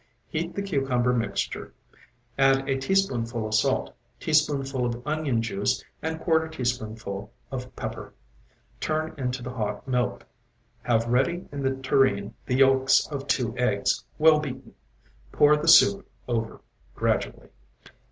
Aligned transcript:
Heat 0.29 0.55
the 0.55 0.63
cucumber 0.63 1.13
mixture; 1.13 1.73
add 2.35 2.67
a 2.67 2.75
teaspoonful 2.79 3.45
of 3.45 3.53
salt, 3.53 3.93
teaspoonful 4.19 4.83
of 4.83 5.05
onion 5.05 5.43
juice 5.43 5.83
and 6.01 6.19
quarter 6.19 6.47
teaspoonful 6.47 7.31
of 7.51 7.75
pepper. 7.75 8.15
Turn 8.79 9.13
into 9.15 9.43
the 9.43 9.51
hot 9.51 9.87
milk. 9.87 10.25
Have 10.81 11.05
ready 11.07 11.47
in 11.51 11.61
the 11.61 11.75
tureen 11.75 12.33
the 12.47 12.55
yolks 12.55 13.05
of 13.11 13.27
two 13.27 13.55
eggs, 13.59 14.03
well 14.17 14.39
beaten. 14.39 14.73
Pour 15.31 15.55
the 15.55 15.67
soup 15.67 16.03
over 16.27 16.61
gradually. 16.95 17.49